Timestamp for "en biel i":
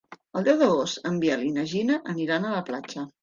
1.09-1.53